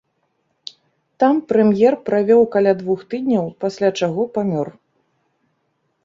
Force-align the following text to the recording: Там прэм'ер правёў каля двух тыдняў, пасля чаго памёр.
Там 1.23 1.35
прэм'ер 1.51 1.93
правёў 2.07 2.41
каля 2.55 2.73
двух 2.79 2.99
тыдняў, 3.11 3.45
пасля 3.65 3.89
чаго 4.01 4.21
памёр. 4.39 4.67